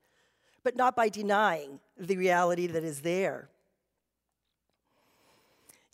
but 0.65 0.77
not 0.77 0.97
by 0.97 1.09
denying 1.09 1.81
the 1.99 2.17
reality 2.17 2.67
that 2.67 2.85
is 2.85 3.03
there. 3.03 3.49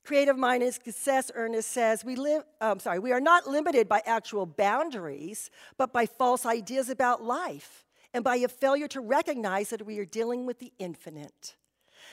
Creative 0.05 0.39
Mind 0.39 0.63
and 0.63 0.73
Success, 0.73 1.31
Ernest 1.35 1.71
says, 1.71 2.03
we 2.03 2.17
live, 2.17 2.43
um, 2.63 2.81
sorry, 2.81 2.99
we 2.99 3.13
are 3.13 3.21
not 3.21 3.47
limited 3.47 3.91
by 3.91 4.01
actual 4.07 4.47
boundaries, 4.47 5.51
but 5.77 5.93
by 5.93 6.07
false 6.07 6.47
ideas 6.47 6.89
about 6.89 7.23
life 7.23 7.85
and 8.15 8.25
by 8.25 8.37
a 8.37 8.49
failure 8.49 8.89
to 8.89 9.03
recognize 9.03 9.69
that 9.69 9.85
we 9.85 9.99
are 9.99 10.07
dealing 10.07 10.47
with 10.47 10.61
the 10.61 10.73
infinite. 10.79 11.57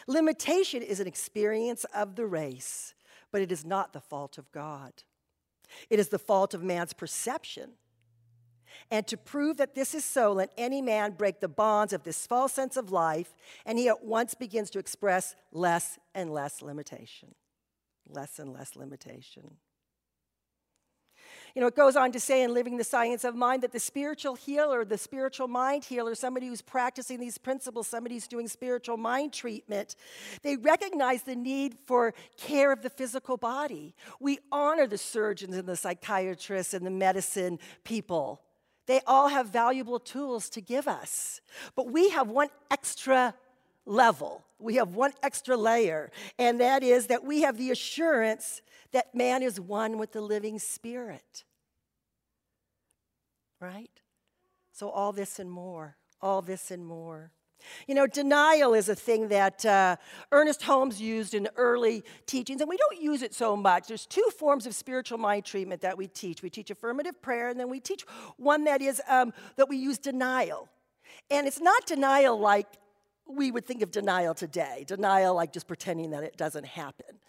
Limitation 0.08 0.82
is 0.82 1.00
an 1.00 1.08
experience 1.08 1.86
of 1.96 2.16
the 2.16 2.26
race, 2.26 2.94
but 3.32 3.42
it 3.42 3.50
is 3.50 3.64
not 3.64 3.94
the 3.94 4.02
fault 4.02 4.38
of 4.38 4.52
God. 4.52 4.92
It 5.90 5.98
is 5.98 6.10
the 6.10 6.20
fault 6.20 6.54
of 6.54 6.62
man's 6.62 6.94
perception. 6.94 7.72
And 8.92 9.08
to 9.08 9.18
prove 9.18 9.58
that 9.58 9.76
this 9.76 9.94
is 9.94 10.06
so, 10.06 10.34
let 10.34 10.52
any 10.58 10.82
man 10.82 11.12
break 11.12 11.40
the 11.40 11.48
bonds 11.48 11.94
of 11.94 12.04
this 12.04 12.26
false 12.28 12.54
sense 12.54 12.78
of 12.78 12.92
life, 12.92 13.36
and 13.66 13.78
he 13.78 13.90
at 13.90 14.04
once 14.04 14.34
begins 14.34 14.70
to 14.72 14.80
express 14.80 15.36
less 15.52 15.98
and 16.14 16.32
less 16.32 16.62
limitation 16.62 17.36
less 18.10 18.40
and 18.40 18.54
less 18.54 18.76
limitation. 18.76 19.58
You 21.54 21.62
know, 21.62 21.68
it 21.68 21.76
goes 21.76 21.96
on 21.96 22.12
to 22.12 22.20
say 22.20 22.44
in 22.44 22.54
Living 22.54 22.76
the 22.76 22.84
Science 22.84 23.24
of 23.24 23.34
Mind 23.34 23.64
that 23.64 23.72
the 23.72 23.80
spiritual 23.80 24.36
healer, 24.36 24.84
the 24.84 24.98
spiritual 24.98 25.48
mind 25.48 25.86
healer, 25.86 26.14
somebody 26.14 26.48
who's 26.48 26.62
practicing 26.62 27.18
these 27.18 27.38
principles, 27.38 27.88
somebody 27.88 28.16
who's 28.16 28.28
doing 28.28 28.50
spiritual 28.50 28.98
mind 28.98 29.32
treatment, 29.32 29.96
they 30.44 30.58
recognize 30.58 31.24
the 31.24 31.36
need 31.36 31.78
for 31.86 32.14
care 32.36 32.74
of 32.74 32.82
the 32.82 32.90
physical 32.90 33.38
body. 33.38 33.96
We 34.20 34.40
honor 34.52 34.86
the 34.86 34.98
surgeons 34.98 35.56
and 35.56 35.66
the 35.66 35.78
psychiatrists 35.78 36.74
and 36.74 36.86
the 36.86 36.92
medicine 36.92 37.60
people 37.86 38.42
They 38.86 39.02
all 39.08 39.30
have 39.30 39.50
valuable 39.50 40.00
tools 40.00 40.50
to 40.52 40.62
give 40.62 40.88
us. 40.88 41.42
But 41.76 41.92
we 41.92 42.10
have 42.10 42.30
one 42.30 42.50
extra 42.70 43.34
level. 43.86 44.44
We 44.60 44.76
have 44.76 44.96
one 44.96 45.14
extra 45.22 45.58
layer, 45.58 46.12
and 46.40 46.60
that 46.62 46.82
is 46.82 47.08
that 47.08 47.24
we 47.24 47.42
have 47.42 47.58
the 47.58 47.72
assurance 47.72 48.62
that 48.94 49.14
man 49.14 49.44
is 49.44 49.60
one 49.60 49.98
with 49.98 50.14
the 50.14 50.22
living 50.22 50.60
spirit. 50.60 51.44
Right? 53.60 53.92
So, 54.72 54.90
all 54.90 55.12
this 55.12 55.40
and 55.40 55.52
more, 55.52 55.98
all 56.22 56.42
this 56.42 56.72
and 56.72 56.86
more. 56.86 57.32
You 57.88 57.96
know, 57.96 58.08
denial 58.08 58.74
is 58.74 58.90
a 58.90 58.96
thing 58.96 59.30
that 59.30 59.66
uh, 59.66 59.96
Ernest 60.32 60.64
Holmes 60.64 61.02
used 61.02 61.34
in 61.34 61.48
early 61.56 62.04
teachings, 62.26 62.62
and 62.62 62.70
we 62.70 62.78
don't 62.78 63.02
use 63.02 63.22
it 63.22 63.34
so 63.34 63.56
much. 63.56 63.88
There's 63.88 64.06
two 64.06 64.28
forms 64.38 64.66
of 64.66 64.76
spiritual 64.76 65.18
mind 65.18 65.46
treatment 65.46 65.82
that 65.82 65.98
we 65.98 66.08
teach. 66.08 66.42
We 66.42 66.50
teach 66.50 66.72
affirmative 66.72 67.22
prayer, 67.22 67.50
and 67.50 67.60
then 67.60 67.70
we 67.70 67.80
teach 67.80 68.04
one 68.38 68.66
that 68.66 68.82
is 68.82 69.02
um, 69.08 69.34
that 69.56 69.70
we 69.70 69.78
use 69.78 69.98
denial. 69.98 70.70
And 71.30 71.48
it's 71.48 71.62
not 71.62 71.86
denial 71.86 72.40
like 72.40 72.68
we 73.28 73.52
would 73.52 73.66
think 73.66 73.82
of 73.82 73.92
denial 73.92 74.34
today, 74.34 74.86
denial 74.88 75.36
like 75.36 75.52
just 75.52 75.68
pretending 75.68 76.12
that 76.12 76.24
it 76.24 76.38
doesn't 76.38 76.66
happen. 76.66 77.20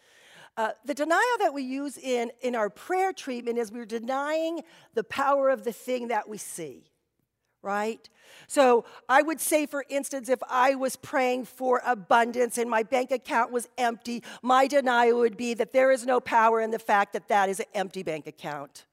Uh, 0.56 0.70
the 0.86 0.94
denial 0.94 1.20
that 1.38 1.52
we 1.52 1.62
use 1.62 1.98
in, 1.98 2.30
in 2.40 2.54
our 2.54 2.70
prayer 2.70 3.12
treatment 3.12 3.58
is 3.58 3.70
we're 3.70 3.84
denying 3.84 4.62
the 4.94 5.04
power 5.04 5.50
of 5.50 5.64
the 5.64 5.72
thing 5.72 6.08
that 6.08 6.28
we 6.28 6.38
see 6.38 6.84
right? 7.66 8.08
So 8.46 8.84
I 9.08 9.22
would 9.22 9.40
say, 9.40 9.66
for 9.66 9.84
instance, 9.88 10.28
if 10.28 10.38
I 10.48 10.76
was 10.76 10.94
praying 10.94 11.46
for 11.46 11.82
abundance 11.84 12.58
and 12.58 12.70
my 12.70 12.84
bank 12.84 13.10
account 13.10 13.50
was 13.50 13.68
empty, 13.76 14.22
my 14.40 14.68
denial 14.68 15.18
would 15.18 15.36
be 15.36 15.52
that 15.54 15.72
there 15.72 15.90
is 15.90 16.06
no 16.06 16.20
power 16.20 16.60
in 16.60 16.70
the 16.70 16.78
fact 16.78 17.12
that 17.14 17.26
that 17.28 17.48
is 17.48 17.58
an 17.58 17.66
empty 17.74 18.04
bank 18.04 18.28
account. 18.28 18.86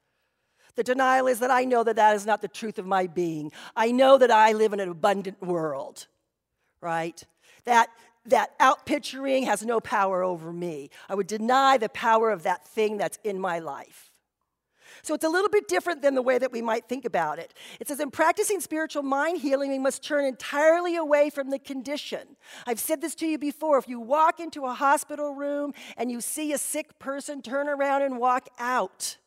The 0.74 0.82
denial 0.82 1.28
is 1.28 1.38
that 1.38 1.52
I 1.52 1.64
know 1.64 1.84
that 1.84 1.94
that 1.96 2.16
is 2.16 2.26
not 2.26 2.42
the 2.42 2.48
truth 2.48 2.80
of 2.80 2.86
my 2.86 3.06
being. 3.06 3.52
I 3.76 3.92
know 3.92 4.18
that 4.18 4.32
I 4.32 4.52
live 4.52 4.72
in 4.72 4.80
an 4.80 4.88
abundant 4.88 5.40
world, 5.40 6.08
right? 6.80 7.22
That 7.64 7.90
that 8.26 8.58
outpicturing 8.58 9.44
has 9.44 9.62
no 9.64 9.80
power 9.80 10.22
over 10.22 10.50
me. 10.50 10.88
I 11.10 11.14
would 11.14 11.26
deny 11.26 11.76
the 11.76 11.90
power 11.90 12.30
of 12.30 12.42
that 12.44 12.66
thing 12.66 12.96
that's 12.96 13.18
in 13.22 13.38
my 13.38 13.58
life. 13.58 14.13
So 15.04 15.12
it's 15.12 15.24
a 15.24 15.28
little 15.28 15.50
bit 15.50 15.68
different 15.68 16.00
than 16.00 16.14
the 16.14 16.22
way 16.22 16.38
that 16.38 16.50
we 16.50 16.62
might 16.62 16.88
think 16.88 17.04
about 17.04 17.38
it. 17.38 17.52
It 17.78 17.88
says, 17.88 18.00
in 18.00 18.10
practicing 18.10 18.58
spiritual 18.60 19.02
mind 19.02 19.38
healing, 19.38 19.70
we 19.70 19.78
must 19.78 20.02
turn 20.02 20.24
entirely 20.24 20.96
away 20.96 21.28
from 21.28 21.50
the 21.50 21.58
condition. 21.58 22.36
I've 22.66 22.80
said 22.80 23.02
this 23.02 23.14
to 23.16 23.26
you 23.26 23.36
before. 23.36 23.76
If 23.76 23.86
you 23.86 24.00
walk 24.00 24.40
into 24.40 24.64
a 24.64 24.72
hospital 24.72 25.34
room 25.34 25.74
and 25.98 26.10
you 26.10 26.22
see 26.22 26.54
a 26.54 26.58
sick 26.58 26.98
person, 26.98 27.42
turn 27.42 27.68
around 27.68 28.00
and 28.00 28.18
walk 28.18 28.48
out. 28.58 29.18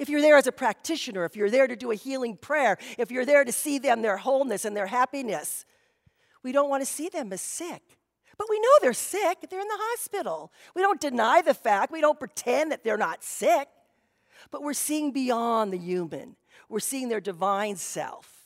If 0.00 0.08
you're 0.08 0.20
there 0.20 0.36
as 0.36 0.48
a 0.48 0.52
practitioner, 0.52 1.24
if 1.24 1.36
you're 1.36 1.50
there 1.50 1.68
to 1.68 1.76
do 1.76 1.92
a 1.92 1.94
healing 1.94 2.36
prayer, 2.36 2.76
if 2.98 3.12
you're 3.12 3.24
there 3.24 3.44
to 3.44 3.52
see 3.52 3.78
them, 3.78 4.02
their 4.02 4.16
wholeness 4.16 4.64
and 4.64 4.76
their 4.76 4.88
happiness, 4.88 5.64
we 6.42 6.50
don't 6.50 6.68
want 6.68 6.82
to 6.82 6.92
see 6.92 7.08
them 7.08 7.32
as 7.32 7.40
sick. 7.40 7.82
But 8.36 8.48
we 8.50 8.58
know 8.58 8.68
they're 8.80 8.94
sick. 8.94 9.46
They're 9.48 9.60
in 9.60 9.68
the 9.68 9.78
hospital. 9.78 10.50
We 10.74 10.82
don't 10.82 11.00
deny 11.00 11.40
the 11.40 11.54
fact. 11.54 11.92
We 11.92 12.00
don't 12.00 12.18
pretend 12.18 12.72
that 12.72 12.82
they're 12.82 12.96
not 12.96 13.22
sick. 13.22 13.68
But 14.50 14.62
we're 14.62 14.72
seeing 14.72 15.12
beyond 15.12 15.72
the 15.72 15.78
human, 15.78 16.36
we're 16.68 16.80
seeing 16.80 17.08
their 17.08 17.20
divine 17.20 17.76
self. 17.76 18.42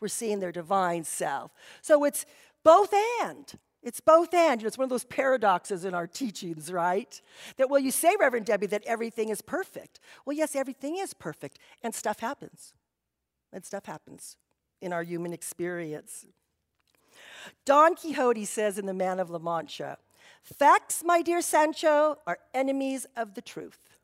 We're 0.00 0.08
seeing 0.08 0.40
their 0.40 0.52
divine 0.52 1.04
self. 1.04 1.52
So 1.80 2.04
it's 2.04 2.26
both 2.62 2.92
and. 3.22 3.52
It's 3.82 4.00
both 4.00 4.34
and. 4.34 4.60
You 4.60 4.64
know, 4.64 4.68
it's 4.68 4.78
one 4.78 4.84
of 4.84 4.90
those 4.90 5.04
paradoxes 5.04 5.84
in 5.84 5.94
our 5.94 6.06
teachings, 6.06 6.70
right? 6.72 7.20
That, 7.56 7.70
well, 7.70 7.80
you 7.80 7.90
say, 7.90 8.16
Reverend 8.18 8.46
Debbie, 8.46 8.66
that 8.66 8.84
everything 8.84 9.28
is 9.28 9.40
perfect. 9.40 10.00
Well, 10.24 10.36
yes, 10.36 10.56
everything 10.56 10.98
is 10.98 11.14
perfect, 11.14 11.58
and 11.82 11.94
stuff 11.94 12.20
happens. 12.20 12.74
And 13.52 13.64
stuff 13.64 13.86
happens 13.86 14.36
in 14.82 14.92
our 14.92 15.02
human 15.02 15.32
experience. 15.32 16.26
Don 17.64 17.94
Quixote 17.94 18.44
says 18.44 18.78
in 18.78 18.86
The 18.86 18.94
Man 18.94 19.20
of 19.20 19.30
La 19.30 19.38
Mancha, 19.38 19.98
Facts, 20.42 21.02
my 21.04 21.22
dear 21.22 21.40
Sancho, 21.40 22.18
are 22.26 22.38
enemies 22.54 23.06
of 23.16 23.34
the 23.34 23.42
truth 23.42 23.95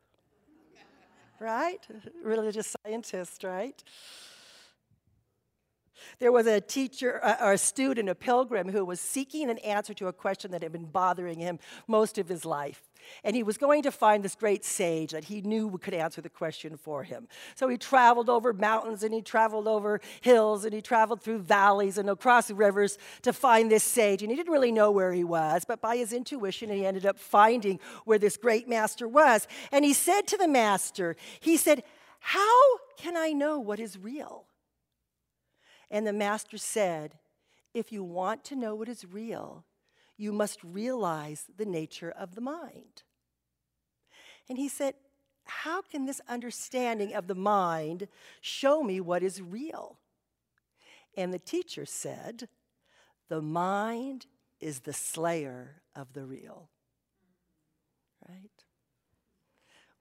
right? 1.42 1.86
Religious 2.24 2.74
scientist, 2.84 3.44
right? 3.44 3.82
There 6.18 6.32
was 6.32 6.46
a 6.46 6.60
teacher 6.60 7.20
uh, 7.22 7.36
or 7.40 7.52
a 7.52 7.58
student, 7.58 8.08
a 8.08 8.14
pilgrim, 8.14 8.70
who 8.70 8.84
was 8.84 9.00
seeking 9.00 9.50
an 9.50 9.58
answer 9.58 9.94
to 9.94 10.08
a 10.08 10.12
question 10.12 10.50
that 10.52 10.62
had 10.62 10.72
been 10.72 10.86
bothering 10.86 11.38
him 11.38 11.58
most 11.86 12.18
of 12.18 12.28
his 12.28 12.44
life. 12.44 12.82
And 13.24 13.36
he 13.36 13.42
was 13.42 13.58
going 13.58 13.82
to 13.82 13.92
find 13.92 14.24
this 14.24 14.34
great 14.34 14.64
sage 14.64 15.12
that 15.12 15.24
he 15.24 15.40
knew 15.42 15.78
could 15.82 15.94
answer 15.94 16.20
the 16.20 16.30
question 16.30 16.76
for 16.76 17.02
him. 17.02 17.28
So 17.54 17.68
he 17.68 17.76
traveled 17.76 18.30
over 18.30 18.52
mountains 18.52 19.02
and 19.02 19.12
he 19.12 19.20
traveled 19.20 19.68
over 19.68 20.00
hills 20.20 20.64
and 20.64 20.72
he 20.72 20.80
traveled 20.80 21.20
through 21.20 21.40
valleys 21.40 21.98
and 21.98 22.08
across 22.08 22.50
rivers 22.50 22.96
to 23.22 23.32
find 23.32 23.70
this 23.70 23.84
sage. 23.84 24.22
And 24.22 24.30
he 24.30 24.36
didn't 24.36 24.52
really 24.52 24.72
know 24.72 24.90
where 24.90 25.12
he 25.12 25.24
was, 25.24 25.64
but 25.66 25.80
by 25.80 25.96
his 25.96 26.12
intuition, 26.12 26.70
he 26.70 26.86
ended 26.86 27.04
up 27.04 27.18
finding 27.18 27.80
where 28.04 28.18
this 28.18 28.36
great 28.36 28.68
master 28.68 29.06
was. 29.06 29.46
And 29.70 29.84
he 29.84 29.92
said 29.92 30.22
to 30.28 30.36
the 30.36 30.48
master, 30.48 31.16
He 31.40 31.56
said, 31.56 31.82
How 32.20 32.78
can 32.96 33.16
I 33.16 33.32
know 33.32 33.58
what 33.58 33.80
is 33.80 33.98
real? 33.98 34.44
And 35.90 36.06
the 36.06 36.12
master 36.12 36.56
said, 36.56 37.18
If 37.74 37.92
you 37.92 38.02
want 38.02 38.44
to 38.44 38.56
know 38.56 38.74
what 38.74 38.88
is 38.88 39.04
real, 39.04 39.64
you 40.22 40.32
must 40.32 40.62
realize 40.62 41.46
the 41.56 41.64
nature 41.64 42.12
of 42.16 42.36
the 42.36 42.40
mind. 42.40 43.02
And 44.48 44.56
he 44.56 44.68
said, 44.68 44.94
How 45.44 45.82
can 45.82 46.06
this 46.06 46.20
understanding 46.28 47.12
of 47.12 47.26
the 47.26 47.34
mind 47.34 48.06
show 48.40 48.84
me 48.84 49.00
what 49.00 49.24
is 49.24 49.42
real? 49.42 49.98
And 51.16 51.34
the 51.34 51.40
teacher 51.40 51.84
said, 51.84 52.48
The 53.28 53.42
mind 53.42 54.26
is 54.60 54.80
the 54.80 54.92
slayer 54.92 55.82
of 55.96 56.12
the 56.12 56.24
real. 56.24 56.68
Right? 58.28 58.64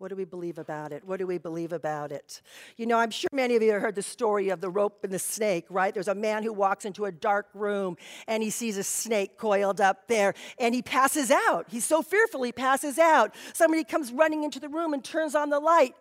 What 0.01 0.09
do 0.09 0.15
we 0.15 0.25
believe 0.25 0.57
about 0.57 0.91
it? 0.91 1.05
What 1.05 1.19
do 1.19 1.27
we 1.27 1.37
believe 1.37 1.71
about 1.71 2.11
it? 2.11 2.41
You 2.75 2.87
know, 2.87 2.97
I'm 2.97 3.11
sure 3.11 3.29
many 3.31 3.55
of 3.55 3.61
you 3.61 3.73
have 3.73 3.83
heard 3.83 3.93
the 3.93 4.01
story 4.01 4.49
of 4.49 4.59
the 4.59 4.67
rope 4.67 5.03
and 5.03 5.13
the 5.13 5.19
snake, 5.19 5.67
right? 5.69 5.93
There's 5.93 6.07
a 6.07 6.15
man 6.15 6.41
who 6.41 6.51
walks 6.51 6.85
into 6.85 7.05
a 7.05 7.11
dark 7.11 7.45
room 7.53 7.97
and 8.27 8.41
he 8.41 8.49
sees 8.49 8.77
a 8.77 8.83
snake 8.83 9.37
coiled 9.37 9.79
up 9.79 10.07
there 10.07 10.33
and 10.57 10.73
he 10.73 10.81
passes 10.81 11.29
out. 11.29 11.67
He's 11.69 11.85
so 11.85 12.01
fearful 12.01 12.41
he 12.41 12.51
passes 12.51 12.97
out. 12.97 13.35
Somebody 13.53 13.83
comes 13.83 14.11
running 14.11 14.43
into 14.43 14.59
the 14.59 14.69
room 14.69 14.95
and 14.95 15.03
turns 15.03 15.35
on 15.35 15.51
the 15.51 15.59
light 15.59 15.93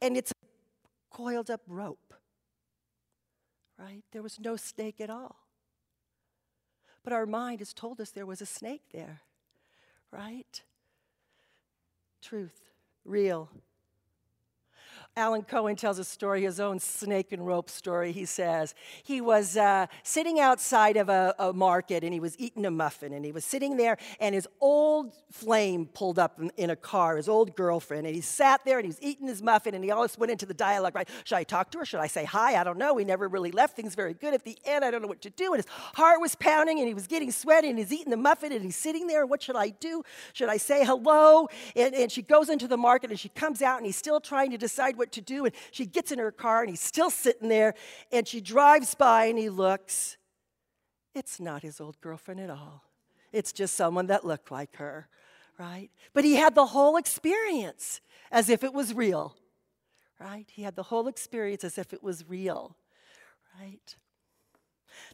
and 0.00 0.16
it's 0.16 0.30
a 0.30 1.14
coiled 1.14 1.50
up 1.50 1.60
rope, 1.66 2.14
right? 3.78 4.02
There 4.12 4.22
was 4.22 4.40
no 4.40 4.56
snake 4.56 4.98
at 4.98 5.10
all. 5.10 5.36
But 7.04 7.12
our 7.12 7.26
mind 7.26 7.60
has 7.60 7.74
told 7.74 8.00
us 8.00 8.12
there 8.12 8.24
was 8.24 8.40
a 8.40 8.46
snake 8.46 8.84
there, 8.94 9.20
right? 10.10 10.62
Truth 12.22 12.69
real. 13.04 13.50
Alan 15.16 15.42
Cohen 15.42 15.74
tells 15.74 15.98
a 15.98 16.04
story, 16.04 16.42
his 16.42 16.60
own 16.60 16.78
snake 16.78 17.32
and 17.32 17.44
rope 17.44 17.68
story. 17.68 18.12
He 18.12 18.24
says 18.24 18.76
he 19.02 19.20
was 19.20 19.56
uh, 19.56 19.86
sitting 20.04 20.38
outside 20.38 20.96
of 20.96 21.08
a, 21.08 21.34
a, 21.36 21.52
market 21.52 22.04
and 22.04 22.12
he 22.14 22.20
was 22.20 22.38
eating 22.38 22.64
a 22.64 22.70
muffin. 22.70 23.12
And 23.12 23.24
he 23.24 23.32
was 23.32 23.44
sitting 23.44 23.76
there, 23.76 23.98
and 24.20 24.36
his 24.36 24.46
old 24.60 25.12
flame 25.32 25.86
pulled 25.86 26.20
up 26.20 26.38
in, 26.40 26.52
in, 26.56 26.70
a 26.70 26.76
car, 26.76 27.16
his 27.16 27.28
old 27.28 27.56
girlfriend. 27.56 28.06
And 28.06 28.14
he 28.14 28.22
sat 28.22 28.64
there 28.64 28.78
and 28.78 28.84
he 28.84 28.88
was 28.88 29.02
eating 29.02 29.26
his 29.26 29.42
muffin. 29.42 29.74
And 29.74 29.82
he 29.82 29.90
always 29.90 30.16
went 30.16 30.30
into 30.30 30.46
the 30.46 30.54
dialogue, 30.54 30.94
right? 30.94 31.08
Should 31.24 31.36
I 31.36 31.42
talk 31.42 31.72
to 31.72 31.78
her? 31.78 31.84
Should 31.84 32.00
I 32.00 32.06
say 32.06 32.24
hi? 32.24 32.58
I 32.58 32.62
don't 32.62 32.78
know. 32.78 32.94
We 32.94 33.04
never 33.04 33.26
really 33.26 33.50
left 33.50 33.74
things 33.74 33.96
very 33.96 34.14
good 34.14 34.32
at 34.32 34.44
the 34.44 34.56
end. 34.64 34.84
I 34.84 34.92
don't 34.92 35.02
know 35.02 35.08
what 35.08 35.22
to 35.22 35.30
do. 35.30 35.52
And 35.52 35.56
his 35.62 35.70
heart 35.94 36.20
was 36.20 36.36
pounding 36.36 36.78
and 36.78 36.86
he 36.86 36.94
was 36.94 37.08
getting 37.08 37.32
sweaty 37.32 37.68
and 37.68 37.78
he's 37.78 37.92
eating 37.92 38.10
the 38.10 38.16
muffin 38.16 38.52
and 38.52 38.62
he's 38.62 38.76
sitting 38.76 39.08
there. 39.08 39.26
What 39.26 39.42
should 39.42 39.56
I 39.56 39.70
do? 39.70 40.04
Should 40.34 40.48
I 40.48 40.56
say 40.56 40.84
hello? 40.84 41.48
And, 41.74 41.96
and 41.96 42.12
she 42.12 42.22
goes 42.22 42.48
into 42.48 42.68
the 42.68 42.76
market 42.76 43.10
and 43.10 43.18
she 43.18 43.28
comes 43.30 43.60
out 43.60 43.78
and 43.78 43.86
he's 43.86 43.96
still 43.96 44.20
trying 44.20 44.52
to 44.52 44.58
decide 44.58 44.96
what 45.00 45.10
to 45.12 45.20
do. 45.20 45.46
And 45.46 45.54
she 45.72 45.86
gets 45.86 46.12
in 46.12 46.20
her 46.20 46.30
car 46.30 46.60
and 46.60 46.70
he's 46.70 46.80
still 46.80 47.10
sitting 47.10 47.48
there 47.48 47.74
and 48.12 48.28
she 48.28 48.40
drives 48.40 48.94
by 48.94 49.24
and 49.24 49.36
he 49.36 49.48
looks. 49.48 50.16
It's 51.14 51.40
not 51.40 51.62
his 51.62 51.80
old 51.80 52.00
girlfriend 52.00 52.40
at 52.40 52.50
all. 52.50 52.84
It's 53.32 53.52
just 53.52 53.74
someone 53.74 54.06
that 54.06 54.24
looked 54.24 54.52
like 54.52 54.76
her, 54.76 55.08
right? 55.58 55.90
But 56.12 56.24
he 56.24 56.34
had 56.34 56.54
the 56.54 56.66
whole 56.66 56.96
experience 56.96 58.00
as 58.30 58.48
if 58.48 58.62
it 58.62 58.72
was 58.72 58.94
real, 58.94 59.34
right? 60.20 60.46
He 60.52 60.62
had 60.62 60.76
the 60.76 60.84
whole 60.84 61.08
experience 61.08 61.64
as 61.64 61.78
if 61.78 61.92
it 61.92 62.02
was 62.02 62.28
real, 62.28 62.76
right? 63.58 63.96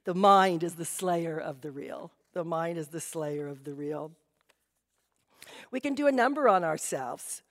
The 0.05 0.14
mind 0.14 0.62
is 0.62 0.75
the 0.75 0.85
slayer 0.85 1.38
of 1.38 1.61
the 1.61 1.71
real. 1.71 2.12
The 2.33 2.45
mind 2.45 2.76
is 2.76 2.88
the 2.88 3.00
slayer 3.00 3.47
of 3.47 3.64
the 3.64 3.73
real. 3.73 4.12
We 5.71 5.81
can 5.81 5.95
do 5.95 6.07
a 6.07 6.12
number 6.12 6.49
on 6.49 6.64
ourselves. 6.64 7.43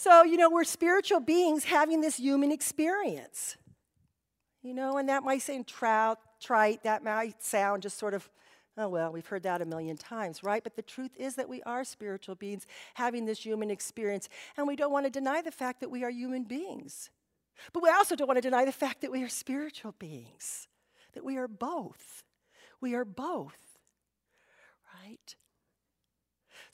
So, 0.00 0.22
you 0.22 0.36
know, 0.36 0.48
we're 0.48 0.62
spiritual 0.62 1.18
beings 1.18 1.64
having 1.64 2.00
this 2.00 2.20
human 2.20 2.52
experience. 2.52 3.56
You 4.62 4.72
know, 4.72 4.96
and 4.96 5.08
that 5.08 5.24
might 5.24 5.42
seem 5.42 5.64
trout, 5.64 6.20
trite, 6.40 6.84
that 6.84 7.02
might 7.02 7.42
sound 7.42 7.82
just 7.82 7.98
sort 7.98 8.14
of, 8.14 8.30
oh, 8.76 8.88
well, 8.88 9.10
we've 9.10 9.26
heard 9.26 9.42
that 9.42 9.60
a 9.60 9.64
million 9.64 9.96
times, 9.96 10.44
right? 10.44 10.62
But 10.62 10.76
the 10.76 10.82
truth 10.82 11.10
is 11.16 11.34
that 11.34 11.48
we 11.48 11.64
are 11.64 11.82
spiritual 11.82 12.36
beings 12.36 12.64
having 12.94 13.26
this 13.26 13.44
human 13.44 13.72
experience, 13.72 14.28
and 14.56 14.68
we 14.68 14.76
don't 14.76 14.92
want 14.92 15.06
to 15.06 15.10
deny 15.10 15.42
the 15.42 15.50
fact 15.50 15.80
that 15.80 15.90
we 15.90 16.04
are 16.04 16.10
human 16.10 16.44
beings. 16.44 17.10
But 17.72 17.82
we 17.82 17.90
also 17.90 18.14
don't 18.14 18.28
want 18.28 18.38
to 18.38 18.40
deny 18.40 18.64
the 18.64 18.70
fact 18.70 19.00
that 19.00 19.10
we 19.10 19.24
are 19.24 19.28
spiritual 19.28 19.96
beings, 19.98 20.68
that 21.14 21.24
we 21.24 21.38
are 21.38 21.48
both. 21.48 22.22
We 22.80 22.94
are 22.94 23.04
both, 23.04 23.80
right? 25.02 25.34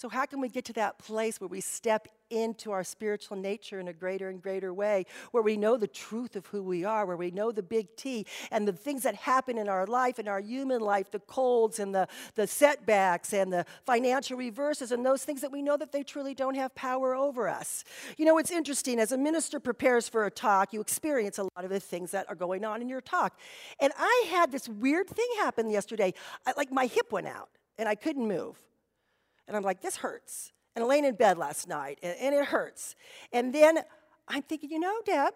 So, 0.04 0.10
how 0.10 0.26
can 0.26 0.42
we 0.42 0.50
get 0.50 0.66
to 0.66 0.74
that 0.74 0.98
place 0.98 1.40
where 1.40 1.48
we 1.48 1.62
step 1.62 2.08
into 2.28 2.72
our 2.72 2.84
spiritual 2.84 3.38
nature 3.38 3.80
in 3.80 3.88
a 3.88 3.92
greater 3.94 4.28
and 4.28 4.42
greater 4.42 4.74
way, 4.74 5.06
where 5.30 5.42
we 5.42 5.56
know 5.56 5.78
the 5.78 5.86
truth 5.86 6.36
of 6.36 6.44
who 6.44 6.62
we 6.62 6.84
are, 6.84 7.06
where 7.06 7.16
we 7.16 7.30
know 7.30 7.50
the 7.50 7.62
big 7.62 7.96
T 7.96 8.26
and 8.50 8.68
the 8.68 8.74
things 8.74 9.04
that 9.04 9.14
happen 9.14 9.56
in 9.56 9.66
our 9.66 9.86
life, 9.86 10.18
in 10.18 10.28
our 10.28 10.40
human 10.40 10.82
life, 10.82 11.10
the 11.10 11.20
colds 11.20 11.78
and 11.78 11.94
the, 11.94 12.06
the 12.34 12.46
setbacks 12.46 13.32
and 13.32 13.50
the 13.50 13.64
financial 13.86 14.36
reverses, 14.36 14.92
and 14.92 15.06
those 15.06 15.24
things 15.24 15.40
that 15.40 15.50
we 15.50 15.62
know 15.62 15.78
that 15.78 15.90
they 15.90 16.02
truly 16.02 16.34
don't 16.34 16.54
have 16.54 16.74
power 16.74 17.14
over 17.14 17.48
us? 17.48 17.82
You 18.18 18.26
know, 18.26 18.36
it's 18.36 18.50
interesting. 18.50 19.00
As 19.00 19.10
a 19.10 19.16
minister 19.16 19.58
prepares 19.58 20.06
for 20.06 20.26
a 20.26 20.30
talk, 20.30 20.74
you 20.74 20.82
experience 20.82 21.38
a 21.38 21.44
lot 21.44 21.64
of 21.64 21.70
the 21.70 21.80
things 21.80 22.10
that 22.10 22.28
are 22.28 22.34
going 22.34 22.62
on 22.66 22.82
in 22.82 22.90
your 22.90 23.00
talk. 23.00 23.38
And 23.80 23.90
I 23.98 24.26
had 24.28 24.52
this 24.52 24.68
weird 24.68 25.08
thing 25.08 25.28
happen 25.38 25.70
yesterday. 25.70 26.12
I, 26.46 26.52
like 26.58 26.70
my 26.70 26.84
hip 26.84 27.10
went 27.10 27.26
out 27.26 27.48
and 27.78 27.88
I 27.88 27.94
couldn't 27.94 28.28
move. 28.28 28.62
And 29.46 29.56
I'm 29.56 29.62
like, 29.62 29.80
this 29.80 29.96
hurts. 29.96 30.52
And 30.74 30.84
I 30.84 30.88
lay 30.88 30.98
in 30.98 31.14
bed 31.14 31.38
last 31.38 31.68
night, 31.68 31.98
and, 32.02 32.16
and 32.20 32.34
it 32.34 32.46
hurts. 32.46 32.96
And 33.32 33.54
then 33.54 33.78
I'm 34.26 34.42
thinking, 34.42 34.70
you 34.70 34.80
know, 34.80 35.00
Deb, 35.04 35.34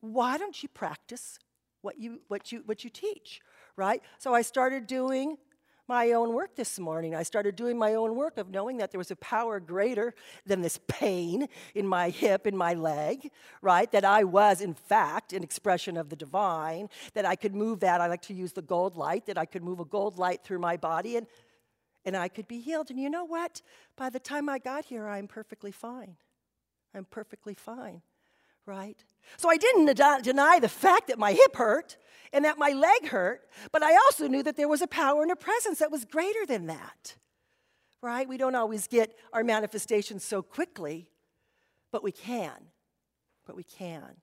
why 0.00 0.38
don't 0.38 0.62
you 0.62 0.68
practice 0.68 1.38
what 1.82 1.98
you, 1.98 2.20
what 2.28 2.52
you, 2.52 2.62
what 2.66 2.84
you 2.84 2.90
teach, 2.90 3.40
right? 3.76 4.02
So 4.18 4.34
I 4.34 4.42
started 4.42 4.86
doing 4.86 5.38
my 5.88 6.12
own 6.12 6.32
work 6.32 6.56
this 6.56 6.78
morning. 6.78 7.14
I 7.14 7.22
started 7.22 7.54
doing 7.54 7.78
my 7.78 7.94
own 7.94 8.16
work 8.16 8.38
of 8.38 8.50
knowing 8.50 8.78
that 8.78 8.90
there 8.90 8.98
was 8.98 9.12
a 9.12 9.16
power 9.16 9.60
greater 9.60 10.14
than 10.44 10.60
this 10.60 10.80
pain 10.88 11.48
in 11.74 11.86
my 11.86 12.10
hip, 12.10 12.46
in 12.46 12.56
my 12.56 12.74
leg, 12.74 13.30
right? 13.62 13.90
That 13.92 14.04
I 14.04 14.24
was, 14.24 14.60
in 14.60 14.74
fact, 14.74 15.32
an 15.32 15.44
expression 15.44 15.96
of 15.96 16.08
the 16.08 16.16
divine, 16.16 16.88
that 17.14 17.24
I 17.24 17.36
could 17.36 17.54
move 17.54 17.80
that. 17.80 18.00
I 18.00 18.08
like 18.08 18.22
to 18.22 18.34
use 18.34 18.52
the 18.52 18.62
gold 18.62 18.96
light, 18.96 19.26
that 19.26 19.38
I 19.38 19.44
could 19.44 19.62
move 19.62 19.78
a 19.78 19.84
gold 19.84 20.18
light 20.18 20.42
through 20.42 20.58
my 20.58 20.76
body. 20.76 21.16
And 21.16 21.26
and 22.06 22.16
I 22.16 22.28
could 22.28 22.48
be 22.48 22.60
healed. 22.60 22.88
And 22.90 22.98
you 22.98 23.10
know 23.10 23.24
what? 23.24 23.60
By 23.96 24.08
the 24.08 24.20
time 24.20 24.48
I 24.48 24.58
got 24.58 24.86
here, 24.86 25.08
I'm 25.08 25.26
perfectly 25.26 25.72
fine. 25.72 26.16
I'm 26.94 27.04
perfectly 27.04 27.52
fine, 27.52 28.00
right? 28.64 29.04
So 29.36 29.50
I 29.50 29.56
didn't 29.56 29.94
deny 30.22 30.60
the 30.60 30.68
fact 30.68 31.08
that 31.08 31.18
my 31.18 31.32
hip 31.32 31.56
hurt 31.56 31.96
and 32.32 32.44
that 32.44 32.58
my 32.58 32.70
leg 32.70 33.08
hurt, 33.08 33.48
but 33.72 33.82
I 33.82 33.94
also 33.94 34.28
knew 34.28 34.42
that 34.44 34.56
there 34.56 34.68
was 34.68 34.80
a 34.80 34.86
power 34.86 35.22
and 35.22 35.32
a 35.32 35.36
presence 35.36 35.80
that 35.80 35.90
was 35.90 36.04
greater 36.04 36.46
than 36.46 36.66
that, 36.66 37.16
right? 38.00 38.28
We 38.28 38.36
don't 38.36 38.54
always 38.54 38.86
get 38.86 39.16
our 39.32 39.42
manifestations 39.42 40.24
so 40.24 40.42
quickly, 40.42 41.08
but 41.90 42.04
we 42.04 42.12
can. 42.12 42.52
But 43.46 43.56
we 43.56 43.64
can. 43.64 44.16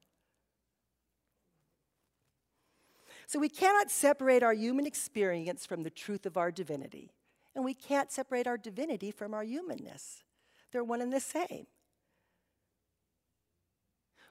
So 3.28 3.40
we 3.40 3.50
cannot 3.50 3.92
separate 3.92 4.44
our 4.44 4.54
human 4.54 4.86
experience 4.86 5.66
from 5.66 5.84
the 5.84 5.90
truth 5.90 6.26
of 6.26 6.38
our 6.38 6.52
divinity. 6.52 7.12
And 7.56 7.64
we 7.64 7.74
can't 7.74 8.12
separate 8.12 8.48
our 8.48 8.58
divinity 8.58 9.12
from 9.12 9.34
our 9.34 9.44
humanness, 9.44 10.24
they're 10.72 10.84
one 10.84 11.02
and 11.02 11.14
the 11.14 11.20
same. 11.20 11.68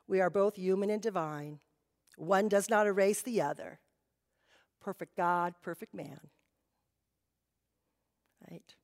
We 0.08 0.20
are 0.20 0.30
both 0.30 0.56
human 0.56 0.90
and 0.90 1.00
divine. 1.00 1.60
One 2.16 2.48
does 2.48 2.68
not 2.68 2.86
erase 2.86 3.22
the 3.22 3.40
other. 3.40 3.78
Perfect 4.80 5.16
God, 5.16 5.54
perfect 5.62 5.94
man. 5.94 6.20
Right? 8.50 8.74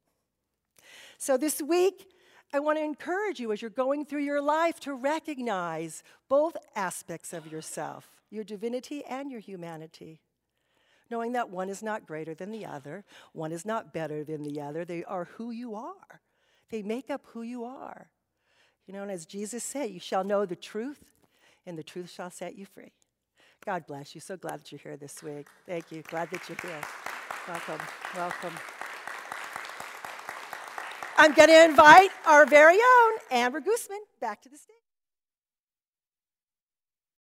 So 1.18 1.36
this 1.36 1.60
week, 1.60 2.06
I 2.54 2.60
want 2.60 2.78
to 2.78 2.84
encourage 2.84 3.40
you 3.40 3.52
as 3.52 3.60
you're 3.60 3.70
going 3.70 4.06
through 4.06 4.22
your 4.22 4.40
life 4.40 4.80
to 4.80 4.94
recognize 4.94 6.02
both 6.28 6.56
aspects 6.74 7.32
of 7.32 7.50
yourself 7.50 8.10
your 8.30 8.44
divinity 8.44 9.02
and 9.04 9.30
your 9.30 9.40
humanity 9.40 10.20
knowing 11.10 11.32
that 11.32 11.50
one 11.50 11.68
is 11.68 11.82
not 11.82 12.06
greater 12.06 12.34
than 12.34 12.50
the 12.50 12.66
other, 12.66 13.04
one 13.32 13.52
is 13.52 13.64
not 13.64 13.92
better 13.92 14.24
than 14.24 14.42
the 14.42 14.60
other. 14.60 14.84
They 14.84 15.04
are 15.04 15.24
who 15.24 15.50
you 15.50 15.74
are, 15.74 16.20
they 16.70 16.82
make 16.82 17.10
up 17.10 17.22
who 17.26 17.42
you 17.42 17.64
are. 17.64 18.10
You 18.86 18.94
know, 18.94 19.02
and 19.02 19.10
as 19.10 19.26
Jesus 19.26 19.62
said, 19.62 19.90
you 19.90 20.00
shall 20.00 20.24
know 20.24 20.46
the 20.46 20.56
truth, 20.56 21.04
and 21.66 21.76
the 21.76 21.82
truth 21.82 22.10
shall 22.10 22.30
set 22.30 22.56
you 22.56 22.64
free. 22.64 22.92
God 23.64 23.86
bless 23.86 24.14
you. 24.14 24.20
So 24.20 24.36
glad 24.36 24.60
that 24.60 24.72
you're 24.72 24.78
here 24.78 24.96
this 24.96 25.22
week. 25.22 25.46
Thank 25.66 25.92
you. 25.92 26.02
Glad 26.02 26.30
that 26.30 26.48
you're 26.48 26.56
here. 26.62 26.80
Welcome. 27.46 27.86
Welcome. 28.16 28.52
I'm 31.18 31.34
going 31.34 31.48
to 31.48 31.64
invite 31.64 32.10
our 32.26 32.46
very 32.46 32.76
own 32.76 33.12
Amber 33.30 33.60
Guzman 33.60 34.00
back 34.20 34.40
to 34.42 34.48
the 34.48 34.56
stage. 34.56 34.87